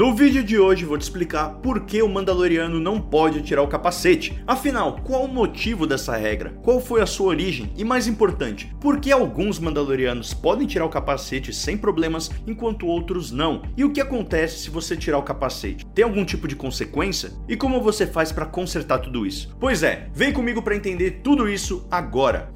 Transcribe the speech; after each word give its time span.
No 0.00 0.14
vídeo 0.14 0.42
de 0.42 0.58
hoje 0.58 0.86
vou 0.86 0.96
te 0.96 1.02
explicar 1.02 1.56
por 1.56 1.80
que 1.80 2.00
o 2.00 2.08
Mandaloriano 2.08 2.80
não 2.80 2.98
pode 2.98 3.42
tirar 3.42 3.60
o 3.60 3.68
capacete. 3.68 4.42
Afinal, 4.46 4.98
qual 5.04 5.26
o 5.26 5.28
motivo 5.28 5.86
dessa 5.86 6.16
regra? 6.16 6.54
Qual 6.62 6.80
foi 6.80 7.02
a 7.02 7.06
sua 7.06 7.26
origem? 7.26 7.70
E 7.76 7.84
mais 7.84 8.06
importante, 8.06 8.74
por 8.80 8.98
que 8.98 9.12
alguns 9.12 9.58
Mandalorianos 9.58 10.32
podem 10.32 10.66
tirar 10.66 10.86
o 10.86 10.88
capacete 10.88 11.52
sem 11.52 11.76
problemas 11.76 12.30
enquanto 12.46 12.86
outros 12.86 13.30
não? 13.30 13.60
E 13.76 13.84
o 13.84 13.92
que 13.92 14.00
acontece 14.00 14.60
se 14.60 14.70
você 14.70 14.96
tirar 14.96 15.18
o 15.18 15.22
capacete? 15.22 15.84
Tem 15.94 16.02
algum 16.02 16.24
tipo 16.24 16.48
de 16.48 16.56
consequência? 16.56 17.32
E 17.46 17.54
como 17.54 17.82
você 17.82 18.06
faz 18.06 18.32
para 18.32 18.46
consertar 18.46 19.00
tudo 19.00 19.26
isso? 19.26 19.54
Pois 19.60 19.82
é, 19.82 20.08
vem 20.14 20.32
comigo 20.32 20.62
para 20.62 20.76
entender 20.76 21.20
tudo 21.22 21.46
isso 21.46 21.86
agora. 21.90 22.50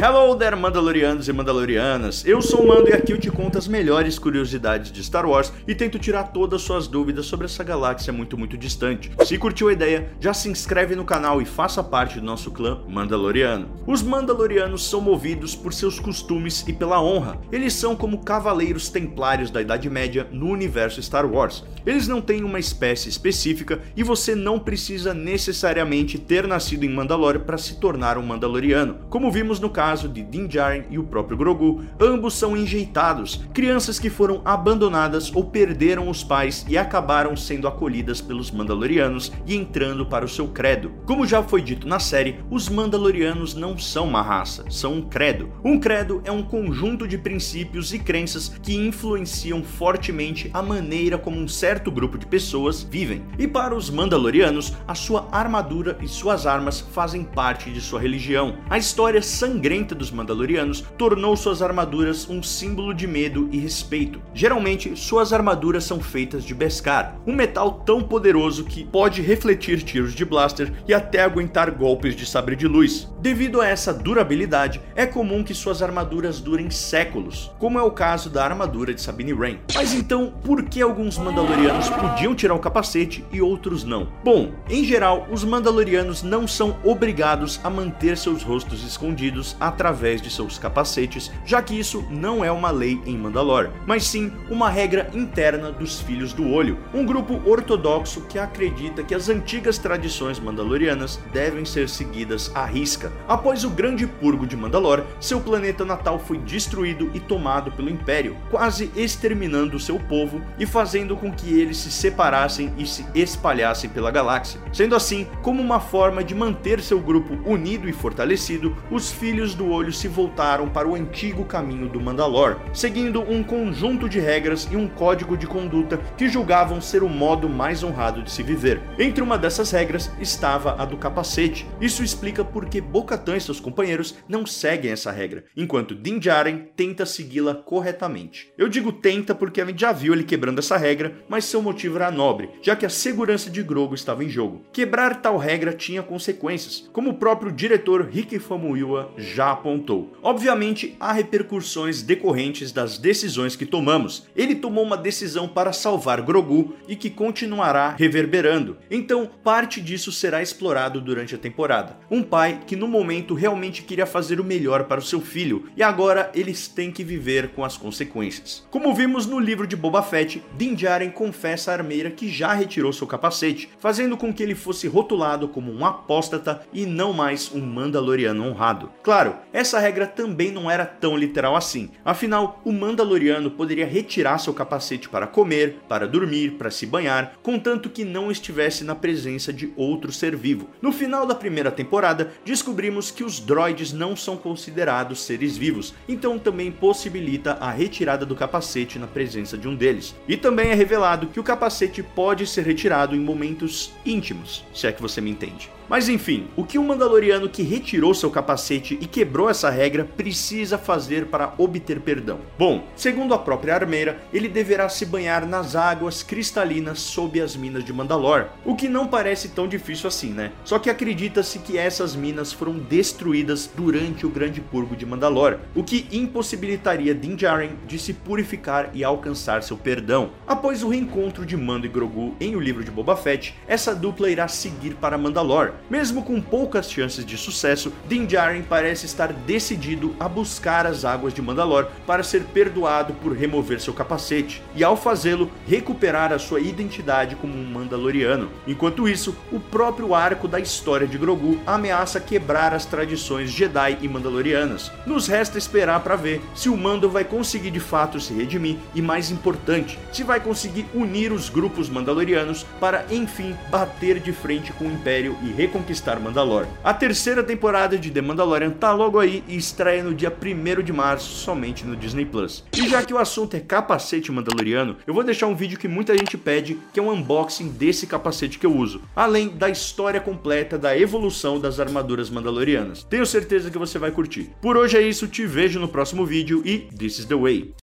Hello 0.00 0.36
there, 0.36 0.54
Mandalorianos 0.54 1.26
e 1.26 1.32
Mandalorianas! 1.32 2.24
Eu 2.24 2.40
sou 2.40 2.62
o 2.62 2.68
Mando 2.68 2.88
e 2.88 2.92
aqui 2.92 3.12
eu 3.12 3.18
te 3.18 3.32
conto 3.32 3.58
as 3.58 3.66
melhores 3.66 4.16
curiosidades 4.16 4.92
de 4.92 5.02
Star 5.02 5.28
Wars 5.28 5.52
e 5.66 5.74
tento 5.74 5.98
tirar 5.98 6.28
todas 6.28 6.62
suas 6.62 6.86
dúvidas 6.86 7.26
sobre 7.26 7.46
essa 7.46 7.64
galáxia 7.64 8.12
muito, 8.12 8.38
muito 8.38 8.56
distante. 8.56 9.10
Se 9.24 9.36
curtiu 9.36 9.66
a 9.68 9.72
ideia, 9.72 10.08
já 10.20 10.32
se 10.32 10.48
inscreve 10.48 10.94
no 10.94 11.04
canal 11.04 11.42
e 11.42 11.44
faça 11.44 11.82
parte 11.82 12.20
do 12.20 12.24
nosso 12.24 12.52
clã 12.52 12.80
Mandaloriano. 12.88 13.70
Os 13.88 14.00
Mandalorianos 14.00 14.88
são 14.88 15.00
movidos 15.00 15.56
por 15.56 15.74
seus 15.74 15.98
costumes 15.98 16.64
e 16.68 16.72
pela 16.72 17.02
honra. 17.02 17.36
Eles 17.50 17.72
são 17.72 17.96
como 17.96 18.22
cavaleiros 18.22 18.88
templários 18.88 19.50
da 19.50 19.60
Idade 19.60 19.90
Média 19.90 20.28
no 20.30 20.48
universo 20.48 21.02
Star 21.02 21.26
Wars. 21.26 21.64
Eles 21.84 22.06
não 22.06 22.20
têm 22.20 22.44
uma 22.44 22.60
espécie 22.60 23.08
específica 23.08 23.80
e 23.96 24.04
você 24.04 24.36
não 24.36 24.60
precisa 24.60 25.12
necessariamente 25.12 26.20
ter 26.20 26.46
nascido 26.46 26.84
em 26.84 26.88
Mandalore 26.88 27.40
para 27.40 27.58
se 27.58 27.80
tornar 27.80 28.16
um 28.16 28.22
Mandaloriano, 28.22 28.98
como 29.10 29.32
vimos 29.32 29.58
no 29.58 29.68
caso 29.68 29.87
caso 29.88 30.06
de 30.06 30.22
Din 30.22 30.46
Djarin 30.46 30.84
e 30.90 30.98
o 30.98 31.04
próprio 31.04 31.34
Grogu, 31.34 31.82
ambos 31.98 32.34
são 32.34 32.54
enjeitados, 32.54 33.40
crianças 33.54 33.98
que 33.98 34.10
foram 34.10 34.42
abandonadas 34.44 35.34
ou 35.34 35.44
perderam 35.44 36.10
os 36.10 36.22
pais 36.22 36.66
e 36.68 36.76
acabaram 36.76 37.34
sendo 37.34 37.66
acolhidas 37.66 38.20
pelos 38.20 38.50
Mandalorianos 38.50 39.32
e 39.46 39.56
entrando 39.56 40.04
para 40.04 40.26
o 40.26 40.28
seu 40.28 40.46
credo. 40.48 40.92
Como 41.06 41.26
já 41.26 41.42
foi 41.42 41.62
dito 41.62 41.88
na 41.88 41.98
série, 41.98 42.38
os 42.50 42.68
Mandalorianos 42.68 43.54
não 43.54 43.78
são 43.78 44.06
uma 44.08 44.20
raça, 44.20 44.66
são 44.68 44.92
um 44.92 45.00
credo. 45.00 45.50
Um 45.64 45.80
credo 45.80 46.20
é 46.22 46.30
um 46.30 46.42
conjunto 46.42 47.08
de 47.08 47.16
princípios 47.16 47.94
e 47.94 47.98
crenças 47.98 48.50
que 48.62 48.76
influenciam 48.76 49.64
fortemente 49.64 50.50
a 50.52 50.60
maneira 50.60 51.16
como 51.16 51.40
um 51.40 51.48
certo 51.48 51.90
grupo 51.90 52.18
de 52.18 52.26
pessoas 52.26 52.82
vivem. 52.82 53.22
E 53.38 53.48
para 53.48 53.74
os 53.74 53.88
Mandalorianos, 53.88 54.74
a 54.86 54.94
sua 54.94 55.26
armadura 55.32 55.96
e 56.02 56.06
suas 56.06 56.46
armas 56.46 56.78
fazem 56.78 57.24
parte 57.24 57.70
de 57.70 57.80
sua 57.80 57.98
religião. 57.98 58.58
A 58.68 58.76
história 58.76 59.22
sangrenta 59.22 59.77
dos 59.82 60.10
Mandalorianos 60.10 60.84
tornou 60.96 61.36
suas 61.36 61.62
armaduras 61.62 62.28
um 62.28 62.42
símbolo 62.42 62.92
de 62.92 63.06
medo 63.06 63.48
e 63.52 63.58
respeito. 63.58 64.20
Geralmente, 64.34 64.96
suas 64.96 65.32
armaduras 65.32 65.84
são 65.84 66.00
feitas 66.00 66.44
de 66.44 66.54
Beskar, 66.54 67.16
um 67.26 67.34
metal 67.34 67.82
tão 67.84 68.02
poderoso 68.02 68.64
que 68.64 68.84
pode 68.84 69.22
refletir 69.22 69.82
tiros 69.82 70.14
de 70.14 70.24
blaster 70.24 70.72
e 70.86 70.94
até 70.94 71.22
aguentar 71.22 71.70
golpes 71.70 72.14
de 72.14 72.26
sabre 72.26 72.56
de 72.56 72.66
luz. 72.66 73.08
Devido 73.20 73.60
a 73.60 73.68
essa 73.68 73.92
durabilidade, 73.92 74.80
é 74.94 75.06
comum 75.06 75.42
que 75.42 75.54
suas 75.54 75.82
armaduras 75.82 76.40
durem 76.40 76.70
séculos, 76.70 77.50
como 77.58 77.78
é 77.78 77.82
o 77.82 77.90
caso 77.90 78.30
da 78.30 78.44
armadura 78.44 78.94
de 78.94 79.00
Sabine 79.00 79.32
Wren. 79.32 79.58
Mas 79.74 79.92
então, 79.92 80.32
por 80.44 80.62
que 80.64 80.80
alguns 80.80 81.18
Mandalorianos 81.18 81.90
podiam 81.90 82.34
tirar 82.34 82.54
o 82.54 82.58
capacete 82.58 83.24
e 83.32 83.40
outros 83.40 83.84
não? 83.84 84.08
Bom, 84.24 84.52
em 84.68 84.84
geral, 84.84 85.26
os 85.30 85.44
Mandalorianos 85.44 86.22
não 86.22 86.46
são 86.46 86.76
obrigados 86.84 87.60
a 87.62 87.70
manter 87.70 88.16
seus 88.16 88.42
rostos 88.42 88.84
escondidos 88.84 89.56
através 89.68 90.20
de 90.20 90.30
seus 90.30 90.58
capacetes, 90.58 91.30
já 91.44 91.62
que 91.62 91.78
isso 91.78 92.04
não 92.10 92.44
é 92.44 92.50
uma 92.50 92.70
lei 92.70 93.00
em 93.06 93.16
Mandalore, 93.16 93.70
mas 93.86 94.04
sim 94.04 94.32
uma 94.50 94.68
regra 94.68 95.10
interna 95.14 95.70
dos 95.70 96.00
Filhos 96.00 96.32
do 96.32 96.50
Olho, 96.50 96.78
um 96.92 97.04
grupo 97.04 97.40
ortodoxo 97.48 98.22
que 98.22 98.38
acredita 98.38 99.02
que 99.02 99.14
as 99.14 99.28
antigas 99.28 99.78
tradições 99.78 100.40
mandalorianas 100.40 101.20
devem 101.32 101.64
ser 101.64 101.88
seguidas 101.88 102.50
à 102.54 102.64
risca. 102.64 103.12
Após 103.28 103.64
o 103.64 103.70
grande 103.70 104.06
purgo 104.06 104.46
de 104.46 104.56
Mandalore, 104.56 105.04
seu 105.20 105.40
planeta 105.40 105.84
natal 105.84 106.18
foi 106.18 106.38
destruído 106.38 107.10
e 107.14 107.20
tomado 107.20 107.70
pelo 107.72 107.90
Império, 107.90 108.36
quase 108.50 108.90
exterminando 108.96 109.78
seu 109.78 109.98
povo 109.98 110.40
e 110.58 110.66
fazendo 110.66 111.16
com 111.16 111.30
que 111.32 111.58
eles 111.58 111.76
se 111.76 111.90
separassem 111.90 112.72
e 112.78 112.86
se 112.86 113.06
espalhassem 113.14 113.90
pela 113.90 114.10
galáxia. 114.10 114.60
Sendo 114.72 114.94
assim, 114.94 115.26
como 115.42 115.62
uma 115.62 115.80
forma 115.80 116.24
de 116.24 116.34
manter 116.34 116.80
seu 116.80 117.00
grupo 117.00 117.38
unido 117.44 117.88
e 117.88 117.92
fortalecido, 117.92 118.76
os 118.90 119.12
Filhos 119.12 119.54
do 119.58 119.70
Olho 119.70 119.92
se 119.92 120.06
voltaram 120.06 120.68
para 120.68 120.88
o 120.88 120.94
antigo 120.94 121.44
caminho 121.44 121.88
do 121.88 122.00
Mandalor, 122.00 122.60
seguindo 122.72 123.20
um 123.20 123.42
conjunto 123.42 124.08
de 124.08 124.20
regras 124.20 124.68
e 124.70 124.76
um 124.76 124.86
código 124.86 125.36
de 125.36 125.48
conduta 125.48 125.98
que 126.16 126.28
julgavam 126.28 126.80
ser 126.80 127.02
o 127.02 127.08
modo 127.08 127.48
mais 127.48 127.82
honrado 127.82 128.22
de 128.22 128.30
se 128.30 128.42
viver. 128.42 128.80
Entre 128.98 129.20
uma 129.20 129.36
dessas 129.36 129.72
regras 129.72 130.12
estava 130.20 130.80
a 130.80 130.84
do 130.84 130.96
capacete. 130.96 131.66
Isso 131.80 132.04
explica 132.04 132.44
por 132.44 132.66
que 132.66 132.80
Bo-Katan 132.80 133.36
e 133.36 133.40
seus 133.40 133.58
companheiros 133.58 134.14
não 134.28 134.46
seguem 134.46 134.92
essa 134.92 135.10
regra, 135.10 135.44
enquanto 135.56 135.96
Din 135.96 136.20
Djarin 136.20 136.68
tenta 136.76 137.04
segui-la 137.04 137.56
corretamente. 137.56 138.52
Eu 138.56 138.68
digo 138.68 138.92
tenta 138.92 139.34
porque 139.34 139.60
a 139.60 139.66
gente 139.66 139.80
já 139.80 139.90
viu 139.90 140.12
ele 140.12 140.22
quebrando 140.22 140.60
essa 140.60 140.76
regra, 140.76 141.16
mas 141.28 141.44
seu 141.44 141.60
motivo 141.60 141.96
era 141.96 142.12
nobre, 142.12 142.48
já 142.62 142.76
que 142.76 142.86
a 142.86 142.90
segurança 142.90 143.50
de 143.50 143.62
Grogu 143.62 143.96
estava 143.96 144.22
em 144.22 144.28
jogo. 144.28 144.62
Quebrar 144.72 145.20
tal 145.20 145.36
regra 145.36 145.72
tinha 145.72 146.00
consequências, 146.00 146.88
como 146.92 147.10
o 147.10 147.14
próprio 147.14 147.50
diretor 147.50 148.08
Rick 148.08 148.38
Famuyiwa 148.38 149.12
já 149.16 149.47
apontou. 149.50 150.12
Obviamente, 150.22 150.96
há 150.98 151.12
repercussões 151.12 152.02
decorrentes 152.02 152.72
das 152.72 152.98
decisões 152.98 153.56
que 153.56 153.66
tomamos. 153.66 154.26
Ele 154.34 154.54
tomou 154.54 154.84
uma 154.84 154.96
decisão 154.96 155.48
para 155.48 155.72
salvar 155.72 156.22
Grogu 156.22 156.74
e 156.86 156.96
que 156.96 157.10
continuará 157.10 157.94
reverberando. 157.98 158.76
Então, 158.90 159.28
parte 159.42 159.80
disso 159.80 160.12
será 160.12 160.42
explorado 160.42 161.00
durante 161.00 161.34
a 161.34 161.38
temporada. 161.38 161.96
Um 162.10 162.22
pai 162.22 162.60
que 162.66 162.76
no 162.76 162.88
momento 162.88 163.34
realmente 163.34 163.82
queria 163.82 164.06
fazer 164.06 164.40
o 164.40 164.44
melhor 164.44 164.84
para 164.84 165.00
o 165.00 165.04
seu 165.04 165.20
filho 165.20 165.66
e 165.76 165.82
agora 165.82 166.30
eles 166.34 166.68
têm 166.68 166.90
que 166.90 167.04
viver 167.04 167.48
com 167.50 167.64
as 167.64 167.76
consequências. 167.76 168.66
Como 168.70 168.94
vimos 168.94 169.26
no 169.26 169.38
livro 169.38 169.66
de 169.66 169.76
Boba 169.76 170.02
Fett, 170.02 170.42
Din 170.56 170.74
Djarin 170.74 171.10
confessa 171.10 171.70
a 171.70 171.74
armeira 171.74 172.10
que 172.10 172.28
já 172.28 172.52
retirou 172.52 172.92
seu 172.92 173.06
capacete, 173.06 173.68
fazendo 173.78 174.16
com 174.16 174.32
que 174.32 174.42
ele 174.42 174.54
fosse 174.54 174.88
rotulado 174.88 175.48
como 175.48 175.72
um 175.72 175.84
apóstata 175.84 176.62
e 176.72 176.86
não 176.86 177.12
mais 177.12 177.50
um 177.52 177.60
Mandaloriano 177.60 178.44
honrado. 178.44 178.90
Claro, 179.02 179.36
Essa 179.52 179.78
regra 179.78 180.06
também 180.06 180.50
não 180.50 180.70
era 180.70 180.84
tão 180.84 181.16
literal 181.16 181.56
assim. 181.56 181.90
Afinal, 182.04 182.60
o 182.64 182.72
Mandaloriano 182.72 183.50
poderia 183.50 183.86
retirar 183.86 184.38
seu 184.38 184.54
capacete 184.54 185.08
para 185.08 185.26
comer, 185.26 185.76
para 185.88 186.06
dormir, 186.06 186.52
para 186.52 186.70
se 186.70 186.86
banhar, 186.86 187.34
contanto 187.42 187.90
que 187.90 188.04
não 188.04 188.30
estivesse 188.30 188.84
na 188.84 188.94
presença 188.94 189.52
de 189.52 189.72
outro 189.76 190.12
ser 190.12 190.36
vivo. 190.36 190.68
No 190.80 190.92
final 190.92 191.26
da 191.26 191.34
primeira 191.34 191.70
temporada, 191.70 192.32
descobrimos 192.44 193.10
que 193.10 193.24
os 193.24 193.40
droids 193.40 193.92
não 193.92 194.16
são 194.16 194.36
considerados 194.36 195.22
seres 195.22 195.56
vivos, 195.56 195.94
então 196.08 196.38
também 196.38 196.70
possibilita 196.70 197.52
a 197.60 197.70
retirada 197.70 198.24
do 198.24 198.36
capacete 198.36 198.98
na 198.98 199.06
presença 199.06 199.56
de 199.56 199.68
um 199.68 199.74
deles. 199.74 200.14
E 200.26 200.36
também 200.36 200.70
é 200.70 200.74
revelado 200.74 201.28
que 201.28 201.40
o 201.40 201.44
capacete 201.44 202.02
pode 202.02 202.46
ser 202.46 202.64
retirado 202.64 203.14
em 203.14 203.20
momentos 203.20 203.92
íntimos, 204.04 204.64
se 204.74 204.86
é 204.86 204.92
que 204.92 205.02
você 205.02 205.20
me 205.20 205.30
entende. 205.30 205.70
Mas 205.88 206.08
enfim, 206.08 206.46
o 206.54 206.64
que 206.64 206.78
um 206.78 206.86
Mandaloriano 206.86 207.48
que 207.48 207.62
retirou 207.62 208.12
seu 208.12 208.30
capacete 208.30 208.98
e 209.00 209.06
quebrou 209.28 209.50
essa 209.50 209.68
regra 209.68 210.06
precisa 210.06 210.78
fazer 210.78 211.26
para 211.26 211.52
obter 211.58 212.00
perdão? 212.00 212.38
Bom, 212.58 212.84
segundo 212.96 213.34
a 213.34 213.38
própria 213.38 213.74
armeira, 213.74 214.18
ele 214.32 214.48
deverá 214.48 214.88
se 214.88 215.04
banhar 215.04 215.46
nas 215.46 215.76
águas 215.76 216.22
cristalinas 216.22 216.98
sob 216.98 217.38
as 217.38 217.54
minas 217.54 217.84
de 217.84 217.92
Mandalor, 217.92 218.46
o 218.64 218.74
que 218.74 218.88
não 218.88 219.06
parece 219.06 219.50
tão 219.50 219.68
difícil 219.68 220.08
assim, 220.08 220.30
né? 220.30 220.50
Só 220.64 220.78
que 220.78 220.88
acredita-se 220.88 221.58
que 221.58 221.76
essas 221.76 222.16
minas 222.16 222.54
foram 222.54 222.78
destruídas 222.78 223.70
durante 223.76 224.24
o 224.24 224.30
Grande 224.30 224.62
Purgo 224.62 224.96
de 224.96 225.04
Mandalor, 225.04 225.58
o 225.74 225.84
que 225.84 226.06
impossibilitaria 226.10 227.14
Din 227.14 227.36
Djarin 227.36 227.72
de 227.86 227.98
se 227.98 228.14
purificar 228.14 228.88
e 228.94 229.04
alcançar 229.04 229.62
seu 229.62 229.76
perdão. 229.76 230.30
Após 230.46 230.82
o 230.82 230.88
reencontro 230.88 231.44
de 231.44 231.54
Mando 231.54 231.84
e 231.84 231.90
Grogu 231.90 232.34
em 232.40 232.56
O 232.56 232.60
Livro 232.60 232.82
de 232.82 232.90
Boba 232.90 233.14
Fett, 233.14 233.54
essa 233.66 233.94
dupla 233.94 234.30
irá 234.30 234.48
seguir 234.48 234.94
para 234.94 235.18
Mandalor, 235.18 235.74
mesmo 235.90 236.22
com 236.22 236.40
poucas 236.40 236.90
chances 236.90 237.26
de 237.26 237.36
sucesso, 237.36 237.92
Din 238.08 238.24
Djarin 238.24 238.62
parece 238.62 239.04
estar 239.08 239.32
decidido 239.32 240.14
a 240.20 240.28
buscar 240.28 240.86
as 240.86 241.04
águas 241.04 241.34
de 241.34 241.42
Mandalor 241.42 241.88
para 242.06 242.22
ser 242.22 242.44
perdoado 242.44 243.12
por 243.14 243.32
remover 243.32 243.80
seu 243.80 243.92
capacete, 243.92 244.62
e 244.74 244.84
ao 244.84 244.96
fazê-lo, 244.96 245.50
recuperar 245.66 246.32
a 246.32 246.38
sua 246.38 246.60
identidade 246.60 247.36
como 247.36 247.54
um 247.54 247.64
Mandaloriano. 247.64 248.50
Enquanto 248.66 249.08
isso, 249.08 249.36
o 249.50 249.58
próprio 249.58 250.14
arco 250.14 250.46
da 250.46 250.60
história 250.60 251.06
de 251.06 251.18
Grogu 251.18 251.58
ameaça 251.66 252.20
quebrar 252.20 252.72
as 252.74 252.84
tradições 252.84 253.50
Jedi 253.50 253.98
e 254.02 254.08
Mandalorianas. 254.08 254.92
Nos 255.06 255.26
resta 255.26 255.58
esperar 255.58 256.00
para 256.00 256.16
ver 256.16 256.40
se 256.54 256.68
o 256.68 256.76
Mando 256.76 257.08
vai 257.08 257.24
conseguir 257.24 257.70
de 257.70 257.80
fato 257.80 258.20
se 258.20 258.32
redimir 258.32 258.76
e, 258.94 259.02
mais 259.02 259.30
importante, 259.30 259.98
se 260.12 260.22
vai 260.22 260.40
conseguir 260.40 260.86
unir 260.94 261.32
os 261.32 261.48
grupos 261.48 261.88
Mandalorianos 261.88 262.64
para 262.78 263.04
enfim 263.10 263.56
bater 263.70 264.20
de 264.20 264.32
frente 264.32 264.72
com 264.72 264.84
o 264.84 264.92
Império 264.92 265.36
e 265.42 265.50
reconquistar 265.50 266.20
Mandalor. 266.20 266.66
A 266.84 266.92
terceira 266.92 267.42
temporada 267.42 267.98
de 267.98 268.10
The 268.10 268.20
Mandalorian 268.20 268.70
tá 268.70 268.92
logo 268.98 269.18
aí 269.18 269.44
e 269.46 269.56
estreia 269.56 270.02
no 270.02 270.12
dia 270.12 270.30
1 270.30 270.82
de 270.82 270.92
março 270.92 271.30
somente 271.36 271.86
no 271.86 271.96
Disney 271.96 272.26
Plus. 272.26 272.64
E 272.76 272.88
já 272.88 273.02
que 273.02 273.14
o 273.14 273.18
assunto 273.18 273.54
é 273.54 273.60
capacete 273.60 274.32
mandaloriano, 274.32 274.96
eu 275.06 275.14
vou 275.14 275.22
deixar 275.22 275.46
um 275.46 275.54
vídeo 275.54 275.78
que 275.78 275.86
muita 275.86 276.18
gente 276.18 276.36
pede, 276.36 276.76
que 276.92 276.98
é 276.98 277.02
um 277.02 277.12
unboxing 277.12 277.68
desse 277.68 278.06
capacete 278.06 278.58
que 278.58 278.66
eu 278.66 278.76
uso, 278.76 279.00
além 279.14 279.48
da 279.48 279.70
história 279.70 280.20
completa 280.20 280.76
da 280.76 280.98
evolução 280.98 281.60
das 281.60 281.78
armaduras 281.78 282.28
mandalorianas. 282.28 283.04
Tenho 283.04 283.24
certeza 283.24 283.70
que 283.70 283.78
você 283.78 283.98
vai 283.98 284.10
curtir. 284.10 284.50
Por 284.60 284.76
hoje 284.76 284.96
é 284.96 285.00
isso, 285.00 285.28
te 285.28 285.46
vejo 285.46 285.78
no 285.78 285.88
próximo 285.88 286.26
vídeo 286.26 286.60
e 286.64 286.78
this 286.98 287.20
is 287.20 287.24
the 287.24 287.36
way. 287.36 287.72